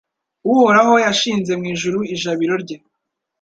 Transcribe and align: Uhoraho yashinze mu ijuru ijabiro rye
Uhoraho 0.51 0.93
yashinze 1.05 1.51
mu 1.59 1.65
ijuru 1.73 1.99
ijabiro 2.13 2.55
rye 2.63 2.77